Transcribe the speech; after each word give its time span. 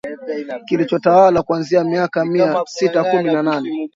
Kilichotawala 0.65 1.41
kuanzia 1.43 1.83
miaka 1.83 2.19
ya 2.19 2.25
mia 2.25 2.63
sita 2.67 3.03
kumi 3.03 3.33
na 3.33 3.43
nane 3.43 3.87